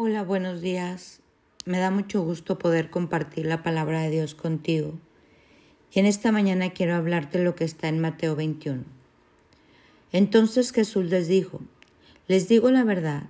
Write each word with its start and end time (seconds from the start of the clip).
Hola, 0.00 0.22
buenos 0.22 0.60
días. 0.60 1.18
Me 1.64 1.80
da 1.80 1.90
mucho 1.90 2.22
gusto 2.22 2.56
poder 2.56 2.88
compartir 2.88 3.46
la 3.46 3.64
palabra 3.64 4.00
de 4.00 4.10
Dios 4.10 4.36
contigo. 4.36 4.96
Y 5.90 5.98
en 5.98 6.06
esta 6.06 6.30
mañana 6.30 6.70
quiero 6.70 6.94
hablarte 6.94 7.42
lo 7.42 7.56
que 7.56 7.64
está 7.64 7.88
en 7.88 7.98
Mateo 7.98 8.36
21. 8.36 8.84
Entonces 10.12 10.70
Jesús 10.70 11.06
les 11.06 11.26
dijo, 11.26 11.62
les 12.28 12.46
digo 12.46 12.70
la 12.70 12.84
verdad, 12.84 13.24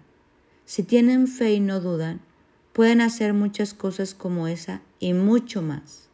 si 0.67 0.83
tienen 0.83 1.27
fe 1.27 1.55
y 1.55 1.61
no 1.61 1.81
dudan, 1.81 2.21
pueden 2.75 3.01
hacer 3.01 3.33
muchas 3.33 3.73
cosas 3.73 4.13
como 4.13 4.47
esa 4.47 4.83
y 5.01 5.15
mucho 5.15 5.63
más. 5.63 6.11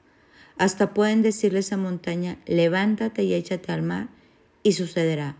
Hasta 0.56 0.94
pueden 0.94 1.22
decirle 1.22 1.58
a 1.58 1.66
esa 1.66 1.76
montaña, 1.76 2.38
levántate 2.46 3.24
y 3.24 3.34
échate 3.34 3.72
al 3.72 3.82
mar, 3.82 4.06
y 4.62 4.74
sucederá. 4.74 5.34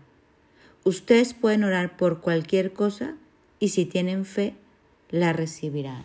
Ustedes 0.83 1.33
pueden 1.33 1.63
orar 1.63 1.95
por 1.95 2.19
cualquier 2.19 2.73
cosa 2.73 3.15
y 3.61 3.69
si 3.69 3.85
tienen 3.85 4.25
fe, 4.25 4.55
la 5.09 5.33
recibirán. 5.33 6.03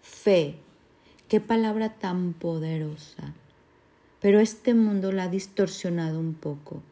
Fe, 0.00 0.56
qué 1.28 1.40
palabra 1.40 1.94
tan 1.94 2.32
poderosa. 2.32 3.34
Pero 4.20 4.40
este 4.40 4.74
mundo 4.74 5.12
la 5.12 5.24
ha 5.24 5.28
distorsionado 5.28 6.18
un 6.18 6.34
poco. 6.34 6.82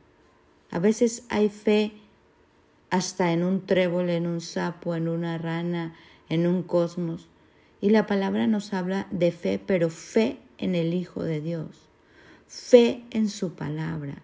A 0.70 0.78
veces 0.78 1.24
hay 1.28 1.48
fe 1.48 1.92
hasta 2.90 3.32
en 3.32 3.44
un 3.44 3.64
trébol, 3.64 4.10
en 4.10 4.26
un 4.26 4.40
sapo, 4.40 4.94
en 4.94 5.08
una 5.08 5.38
rana, 5.38 5.94
en 6.28 6.46
un 6.46 6.62
cosmos. 6.62 7.28
Y 7.80 7.90
la 7.90 8.06
palabra 8.06 8.46
nos 8.46 8.72
habla 8.72 9.06
de 9.10 9.32
fe, 9.32 9.60
pero 9.64 9.90
fe 9.90 10.38
en 10.58 10.74
el 10.74 10.94
Hijo 10.94 11.22
de 11.22 11.40
Dios, 11.40 11.88
fe 12.48 13.04
en 13.10 13.28
su 13.28 13.54
palabra. 13.54 14.22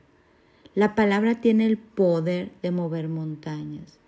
La 0.74 0.94
palabra 0.94 1.40
tiene 1.40 1.66
el 1.66 1.78
poder 1.78 2.50
de 2.62 2.70
mover 2.70 3.08
montañas. 3.08 3.99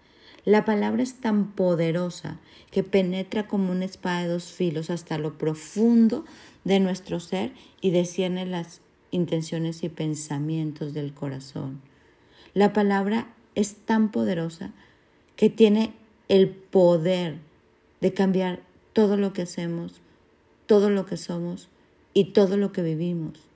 La 0.44 0.64
palabra 0.64 1.02
es 1.02 1.14
tan 1.20 1.52
poderosa 1.52 2.38
que 2.72 2.82
penetra 2.82 3.46
como 3.46 3.70
una 3.70 3.84
espada 3.84 4.22
de 4.22 4.28
dos 4.28 4.52
filos 4.52 4.90
hasta 4.90 5.18
lo 5.18 5.38
profundo 5.38 6.24
de 6.64 6.80
nuestro 6.80 7.20
ser 7.20 7.52
y 7.80 7.90
desciende 7.90 8.44
las 8.44 8.80
intenciones 9.12 9.84
y 9.84 9.88
pensamientos 9.88 10.94
del 10.94 11.14
corazón. 11.14 11.80
La 12.54 12.72
palabra 12.72 13.32
es 13.54 13.76
tan 13.76 14.10
poderosa 14.10 14.72
que 15.36 15.48
tiene 15.48 15.92
el 16.28 16.48
poder 16.48 17.36
de 18.00 18.12
cambiar 18.12 18.60
todo 18.92 19.16
lo 19.16 19.32
que 19.32 19.42
hacemos, 19.42 20.00
todo 20.66 20.90
lo 20.90 21.06
que 21.06 21.16
somos 21.16 21.68
y 22.14 22.32
todo 22.32 22.56
lo 22.56 22.72
que 22.72 22.82
vivimos. 22.82 23.51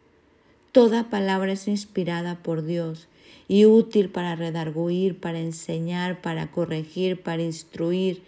Toda 0.77 1.09
palabra 1.09 1.53
es 1.53 1.69
inspirada 1.69 2.43
por 2.43 2.63
Dios 2.63 3.09
y 3.49 3.65
útil 3.65 4.11
para 4.11 4.37
redarguir, 4.37 5.19
para 5.19 5.41
enseñar, 5.41 6.21
para 6.21 6.51
corregir, 6.51 7.23
para 7.23 7.43
instruir, 7.43 8.23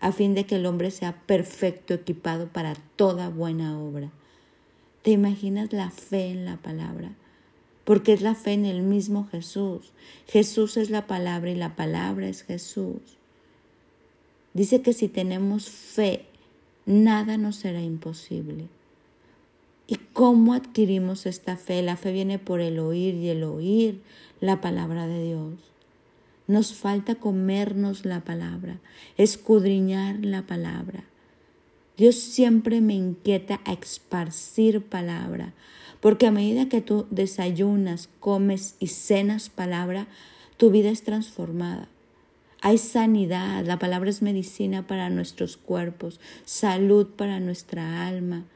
a 0.00 0.10
fin 0.10 0.34
de 0.34 0.44
que 0.44 0.56
el 0.56 0.66
hombre 0.66 0.90
sea 0.90 1.12
perfecto, 1.26 1.94
equipado 1.94 2.48
para 2.48 2.74
toda 2.96 3.28
buena 3.28 3.78
obra. 3.78 4.10
¿Te 5.02 5.12
imaginas 5.12 5.72
la 5.72 5.90
fe 5.90 6.30
en 6.30 6.44
la 6.44 6.56
palabra? 6.56 7.12
Porque 7.84 8.14
es 8.14 8.20
la 8.20 8.34
fe 8.34 8.54
en 8.54 8.64
el 8.64 8.82
mismo 8.82 9.28
Jesús. 9.30 9.92
Jesús 10.26 10.76
es 10.78 10.90
la 10.90 11.06
palabra 11.06 11.52
y 11.52 11.54
la 11.54 11.76
palabra 11.76 12.26
es 12.26 12.42
Jesús. 12.42 13.16
Dice 14.54 14.82
que 14.82 14.92
si 14.92 15.06
tenemos 15.06 15.70
fe, 15.70 16.24
nada 16.84 17.36
nos 17.36 17.54
será 17.54 17.80
imposible. 17.80 18.66
¿Y 19.92 19.96
cómo 20.14 20.54
adquirimos 20.54 21.26
esta 21.26 21.58
fe? 21.58 21.82
La 21.82 21.98
fe 21.98 22.12
viene 22.12 22.38
por 22.38 22.62
el 22.62 22.78
oír 22.78 23.14
y 23.14 23.28
el 23.28 23.44
oír 23.44 24.00
la 24.40 24.62
palabra 24.62 25.06
de 25.06 25.22
Dios. 25.22 25.52
Nos 26.46 26.72
falta 26.72 27.16
comernos 27.16 28.06
la 28.06 28.20
palabra, 28.20 28.80
escudriñar 29.18 30.24
la 30.24 30.46
palabra. 30.46 31.04
Dios 31.98 32.14
siempre 32.14 32.80
me 32.80 32.94
inquieta 32.94 33.60
a 33.66 33.74
esparcir 33.74 34.80
palabra, 34.80 35.52
porque 36.00 36.26
a 36.26 36.32
medida 36.32 36.70
que 36.70 36.80
tú 36.80 37.06
desayunas, 37.10 38.08
comes 38.18 38.76
y 38.80 38.86
cenas 38.86 39.50
palabra, 39.50 40.06
tu 40.56 40.70
vida 40.70 40.88
es 40.88 41.02
transformada. 41.02 41.86
Hay 42.62 42.78
sanidad, 42.78 43.62
la 43.66 43.78
palabra 43.78 44.08
es 44.08 44.22
medicina 44.22 44.86
para 44.86 45.10
nuestros 45.10 45.58
cuerpos, 45.58 46.18
salud 46.46 47.08
para 47.08 47.40
nuestra 47.40 48.06
alma. 48.06 48.46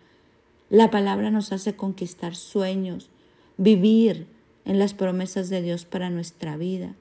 La 0.68 0.90
palabra 0.90 1.30
nos 1.30 1.52
hace 1.52 1.76
conquistar 1.76 2.34
sueños, 2.34 3.08
vivir 3.56 4.26
en 4.64 4.78
las 4.78 4.94
promesas 4.94 5.48
de 5.48 5.62
Dios 5.62 5.84
para 5.84 6.10
nuestra 6.10 6.56
vida. 6.56 6.94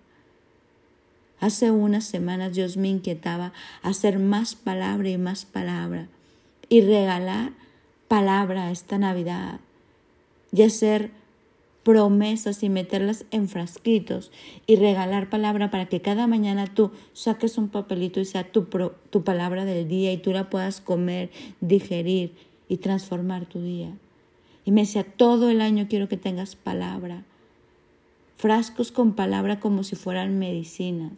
Hace 1.40 1.72
unas 1.72 2.06
semanas 2.06 2.54
Dios 2.54 2.78
me 2.78 2.90
inquietaba 2.90 3.54
hacer 3.82 4.20
más 4.20 4.56
palabra 4.56 5.10
y 5.10 5.18
más 5.18 5.46
palabra 5.46 6.08
y 6.70 6.82
regalar 6.82 7.54
palabra 8.08 8.72
esta 8.72 8.98
Navidad 8.98 9.60
y 10.52 10.62
hacer 10.62 11.12
promesas 11.84 12.64
y 12.64 12.70
meterlas 12.70 13.26
en 13.32 13.50
frasquitos 13.50 14.32
y 14.66 14.76
regalar 14.76 15.30
palabra 15.30 15.70
para 15.70 15.88
que 15.88 16.02
cada 16.02 16.26
mañana 16.26 16.66
tú 16.68 16.92
saques 17.14 17.58
un 17.58 17.70
papelito 17.70 18.20
y 18.20 18.26
sea 18.26 18.52
tu, 18.52 18.68
tu 19.10 19.24
palabra 19.24 19.66
del 19.66 19.88
día 19.88 20.14
y 20.14 20.18
tú 20.18 20.32
la 20.32 20.50
puedas 20.50 20.82
comer, 20.82 21.30
digerir 21.62 22.34
y 22.68 22.78
transformar 22.78 23.46
tu 23.46 23.62
día. 23.62 23.92
Y 24.64 24.72
me 24.72 24.82
decía, 24.82 25.04
todo 25.04 25.50
el 25.50 25.62
año 25.62 25.88
quiero 25.90 26.08
que 26.08 26.18
tengas 26.18 26.56
palabra 26.56 27.24
frascos 28.36 28.92
con 28.92 29.14
palabra 29.14 29.60
como 29.60 29.84
si 29.84 29.96
fueran 29.96 30.38
medicinas 30.38 31.14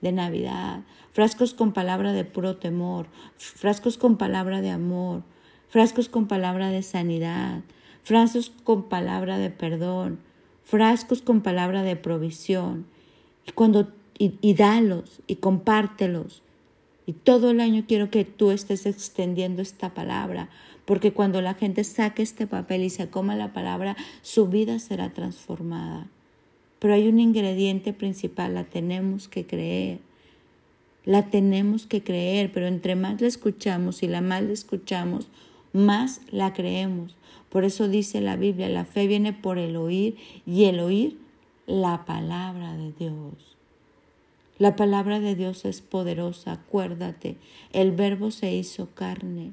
de 0.00 0.12
Navidad, 0.12 0.80
frascos 1.10 1.52
con 1.52 1.72
palabra 1.72 2.12
de 2.12 2.24
puro 2.24 2.56
temor, 2.56 3.06
frascos 3.36 3.98
con 3.98 4.16
palabra 4.16 4.60
de 4.60 4.70
amor, 4.70 5.22
frascos 5.68 6.08
con 6.08 6.26
palabra 6.26 6.70
de 6.70 6.82
sanidad, 6.82 7.60
frascos 8.02 8.50
con 8.64 8.84
palabra 8.84 9.36
de 9.38 9.50
perdón, 9.50 10.20
frascos 10.64 11.22
con 11.22 11.42
palabra 11.42 11.82
de 11.82 11.96
provisión. 11.96 12.86
Y 13.46 13.52
cuando 13.52 13.88
y, 14.18 14.34
y 14.40 14.54
dalos 14.54 15.20
y 15.26 15.36
compártelos. 15.36 16.42
Y 17.06 17.14
todo 17.14 17.50
el 17.50 17.60
año 17.60 17.84
quiero 17.88 18.10
que 18.10 18.24
tú 18.24 18.52
estés 18.52 18.86
extendiendo 18.86 19.62
esta 19.62 19.94
palabra, 19.94 20.48
porque 20.90 21.12
cuando 21.12 21.40
la 21.40 21.54
gente 21.54 21.84
saque 21.84 22.20
este 22.20 22.48
papel 22.48 22.82
y 22.82 22.90
se 22.90 23.08
coma 23.08 23.36
la 23.36 23.52
palabra, 23.52 23.96
su 24.22 24.48
vida 24.48 24.80
será 24.80 25.10
transformada. 25.10 26.08
Pero 26.80 26.94
hay 26.94 27.06
un 27.06 27.20
ingrediente 27.20 27.92
principal, 27.92 28.54
la 28.54 28.64
tenemos 28.64 29.28
que 29.28 29.46
creer. 29.46 30.00
La 31.04 31.30
tenemos 31.30 31.86
que 31.86 32.02
creer, 32.02 32.50
pero 32.50 32.66
entre 32.66 32.96
más 32.96 33.20
la 33.20 33.28
escuchamos 33.28 34.02
y 34.02 34.08
la 34.08 34.20
más 34.20 34.42
la 34.42 34.52
escuchamos, 34.52 35.28
más 35.72 36.22
la 36.32 36.52
creemos. 36.54 37.14
Por 37.50 37.62
eso 37.62 37.86
dice 37.86 38.20
la 38.20 38.34
Biblia, 38.34 38.68
la 38.68 38.84
fe 38.84 39.06
viene 39.06 39.32
por 39.32 39.58
el 39.58 39.76
oír 39.76 40.16
y 40.44 40.64
el 40.64 40.80
oír 40.80 41.18
la 41.68 42.04
palabra 42.04 42.76
de 42.76 42.90
Dios. 42.98 43.56
La 44.58 44.74
palabra 44.74 45.20
de 45.20 45.36
Dios 45.36 45.64
es 45.66 45.82
poderosa, 45.82 46.50
acuérdate, 46.50 47.36
el 47.72 47.92
verbo 47.92 48.32
se 48.32 48.52
hizo 48.52 48.88
carne. 48.92 49.52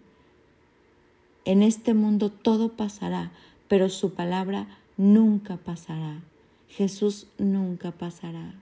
En 1.47 1.63
este 1.63 1.93
mundo 1.93 2.29
todo 2.29 2.73
pasará, 2.73 3.31
pero 3.69 3.87
su 3.87 4.13
palabra 4.13 4.67
nunca 4.97 5.55
pasará. 5.55 6.21
Jesús 6.67 7.27
nunca 7.37 7.91
pasará. 7.91 8.53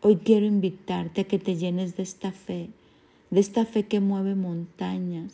Hoy 0.00 0.18
quiero 0.18 0.46
invitarte 0.46 1.22
a 1.22 1.24
que 1.24 1.40
te 1.40 1.56
llenes 1.56 1.96
de 1.96 2.04
esta 2.04 2.30
fe, 2.30 2.70
de 3.30 3.40
esta 3.40 3.64
fe 3.64 3.86
que 3.88 3.98
mueve 3.98 4.36
montañas, 4.36 5.32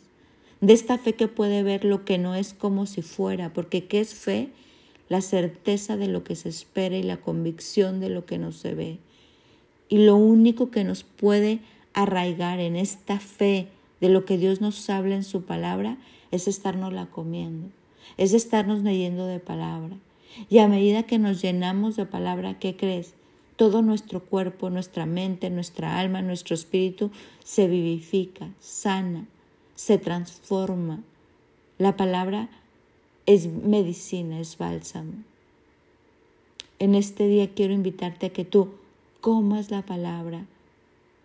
de 0.61 0.73
esta 0.73 0.97
fe 0.97 1.13
que 1.13 1.27
puede 1.27 1.61
ver 1.61 1.85
lo 1.85 2.05
que 2.05 2.17
no 2.17 2.33
es 2.33 2.55
como 2.55 2.87
si 2.87 3.03
fuera, 3.03 3.53
porque 3.53 3.85
¿qué 3.85 3.99
es 3.99 4.15
fe? 4.15 4.49
La 5.09 5.21
certeza 5.21 5.95
de 5.95 6.07
lo 6.07 6.23
que 6.23 6.35
se 6.35 6.49
espera 6.49 6.97
y 6.97 7.03
la 7.03 7.17
convicción 7.17 7.99
de 7.99 8.09
lo 8.09 8.25
que 8.25 8.39
no 8.39 8.51
se 8.51 8.73
ve. 8.73 8.97
Y 9.89 9.99
lo 9.99 10.15
único 10.15 10.71
que 10.71 10.85
nos 10.85 11.03
puede 11.03 11.59
arraigar 11.93 12.59
en 12.59 12.77
esta 12.77 13.19
fe 13.19 13.67
de 14.01 14.09
lo 14.09 14.25
que 14.25 14.37
Dios 14.37 14.61
nos 14.61 14.89
habla 14.89 15.15
en 15.15 15.23
su 15.23 15.43
palabra 15.43 15.97
es 16.31 16.47
estarnos 16.47 16.93
la 16.93 17.05
comiendo, 17.07 17.69
es 18.17 18.33
estarnos 18.33 18.83
leyendo 18.83 19.25
de 19.25 19.39
palabra, 19.39 19.95
y 20.49 20.59
a 20.59 20.67
medida 20.67 21.03
que 21.03 21.17
nos 21.17 21.41
llenamos 21.41 21.95
de 21.95 22.05
palabra, 22.05 22.59
¿qué 22.59 22.75
crees? 22.75 23.13
Todo 23.55 23.81
nuestro 23.81 24.19
cuerpo, 24.19 24.69
nuestra 24.69 25.05
mente, 25.05 25.49
nuestra 25.49 25.97
alma, 25.97 26.21
nuestro 26.21 26.55
espíritu 26.55 27.09
se 27.43 27.67
vivifica, 27.67 28.49
sana, 28.59 29.25
se 29.75 29.97
transforma. 29.97 31.01
La 31.77 31.95
palabra 31.95 32.49
es 33.25 33.47
medicina, 33.47 34.39
es 34.39 34.57
bálsamo. 34.57 35.13
En 36.79 36.95
este 36.95 37.27
día 37.27 37.53
quiero 37.53 37.73
invitarte 37.73 38.25
a 38.25 38.33
que 38.33 38.43
tú 38.43 38.71
comas 39.21 39.71
la 39.71 39.81
palabra, 39.81 40.45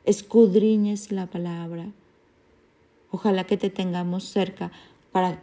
escudriñes 0.04 1.10
la 1.10 1.26
palabra. 1.26 1.86
Ojalá 3.10 3.44
que 3.44 3.56
te 3.56 3.70
tengamos 3.70 4.24
cerca 4.24 4.70
para 5.12 5.42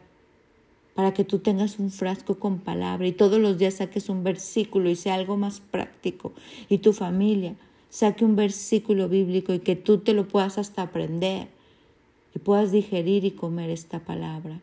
para 0.95 1.13
que 1.13 1.23
tú 1.23 1.37
tengas 1.37 1.77
un 1.77 1.91
frasco 1.91 2.39
con 2.39 2.57
palabra 2.57 3.05
y 3.05 3.11
todos 3.11 3.39
los 3.39 3.59
días 3.59 3.75
saques 3.75 4.09
un 4.09 4.23
versículo 4.23 4.89
y 4.89 4.95
sea 4.95 5.13
algo 5.13 5.37
más 5.37 5.59
práctico 5.59 6.33
y 6.69 6.79
tu 6.79 6.91
familia 6.91 7.55
saque 7.89 8.25
un 8.25 8.35
versículo 8.35 9.07
bíblico 9.07 9.53
y 9.53 9.59
que 9.59 9.75
tú 9.75 9.99
te 9.99 10.13
lo 10.13 10.27
puedas 10.27 10.57
hasta 10.57 10.81
aprender 10.81 11.49
y 12.33 12.39
puedas 12.39 12.71
digerir 12.71 13.25
y 13.25 13.31
comer 13.31 13.69
esta 13.69 13.99
palabra, 13.99 14.59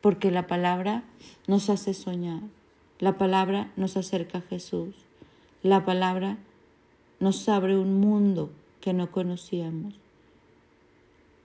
porque 0.00 0.30
la 0.30 0.46
palabra 0.46 1.04
nos 1.46 1.70
hace 1.70 1.94
soñar, 1.94 2.42
la 2.98 3.16
palabra 3.18 3.72
nos 3.76 3.96
acerca 3.96 4.38
a 4.38 4.42
Jesús, 4.42 4.94
la 5.62 5.84
palabra 5.84 6.38
nos 7.18 7.48
abre 7.48 7.78
un 7.78 8.00
mundo 8.00 8.50
que 8.80 8.92
no 8.92 9.10
conocíamos. 9.10 9.94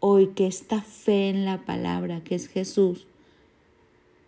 Hoy 0.08 0.28
que 0.36 0.46
esta 0.46 0.84
fe 0.84 1.30
en 1.30 1.46
la 1.46 1.66
palabra 1.66 2.24
que 2.24 2.36
es 2.36 2.48
Jesús 2.48 3.08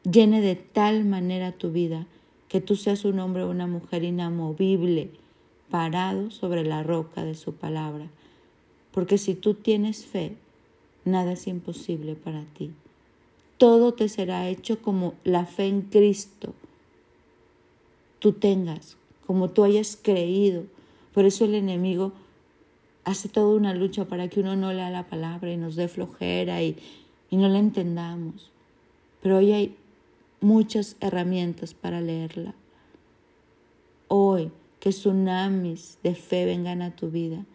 llene 0.09 0.41
de 0.41 0.55
tal 0.55 1.05
manera 1.05 1.51
tu 1.51 1.71
vida 1.71 2.07
que 2.47 2.61
tú 2.61 2.75
seas 2.75 3.05
un 3.05 3.19
hombre 3.19 3.43
o 3.43 3.51
una 3.51 3.67
mujer 3.67 4.03
inamovible, 4.03 5.11
parado 5.69 6.31
sobre 6.31 6.63
la 6.63 6.81
roca 6.81 7.23
de 7.23 7.35
su 7.35 7.53
palabra. 7.53 8.07
Porque 8.91 9.19
si 9.19 9.35
tú 9.35 9.53
tienes 9.53 10.07
fe, 10.07 10.35
nada 11.05 11.33
es 11.33 11.45
imposible 11.45 12.15
para 12.15 12.43
ti. 12.57 12.71
Todo 13.59 13.93
te 13.93 14.09
será 14.09 14.49
hecho 14.49 14.81
como 14.81 15.13
la 15.23 15.45
fe 15.45 15.67
en 15.67 15.81
Cristo 15.81 16.55
tú 18.17 18.31
tengas, 18.31 18.97
como 19.27 19.49
tú 19.51 19.63
hayas 19.63 19.95
creído. 20.01 20.63
Por 21.13 21.25
eso 21.25 21.45
el 21.45 21.53
enemigo 21.53 22.13
hace 23.07 23.29
toda 23.29 23.55
una 23.55 23.73
lucha 23.73 24.03
para 24.03 24.27
que 24.27 24.41
uno 24.41 24.57
no 24.57 24.73
lea 24.73 24.89
la 24.89 25.07
palabra 25.07 25.49
y 25.49 25.55
nos 25.55 25.77
dé 25.77 25.87
flojera 25.87 26.61
y, 26.61 26.75
y 27.29 27.37
no 27.37 27.47
la 27.47 27.57
entendamos. 27.57 28.51
Pero 29.21 29.37
hoy 29.37 29.53
hay 29.53 29.75
muchas 30.41 30.97
herramientas 30.99 31.73
para 31.73 32.01
leerla. 32.01 32.53
Hoy 34.09 34.51
que 34.81 34.89
tsunamis 34.89 35.99
de 36.03 36.15
fe 36.15 36.43
vengan 36.43 36.81
a 36.81 36.97
tu 36.97 37.09
vida. 37.09 37.45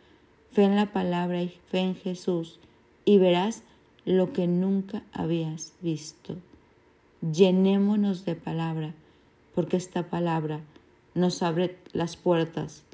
Fe 0.53 0.65
en 0.65 0.75
la 0.75 0.91
palabra 0.91 1.43
y 1.43 1.49
fe 1.69 1.81
en 1.81 1.97
Jesús 1.97 2.59
y 3.05 3.19
verás 3.19 3.63
lo 4.07 4.33
que 4.33 4.47
nunca 4.47 5.03
habías 5.13 5.75
visto. 5.83 6.37
Llenémonos 7.21 8.25
de 8.25 8.37
palabra, 8.37 8.95
porque 9.55 9.77
esta 9.77 10.09
palabra 10.09 10.61
nos 11.15 11.43
abre 11.43 11.77
las 11.93 12.17
puertas 12.17 12.85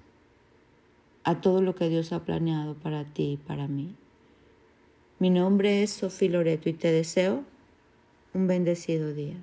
a 1.29 1.43
todo 1.43 1.61
lo 1.61 1.75
que 1.75 1.91
Dios 1.91 2.13
ha 2.15 2.25
planeado 2.25 2.73
para 2.73 3.05
ti 3.05 3.33
y 3.33 3.37
para 3.37 3.69
mí. 3.69 3.95
Mi 5.19 5.29
nombre 5.29 5.83
es 5.83 5.91
Sofía 5.91 6.31
Loreto 6.31 6.71
y 6.71 6.73
te 6.73 6.91
deseo 6.91 7.45
un 8.33 8.47
bendecido 8.47 9.13
día. 9.13 9.37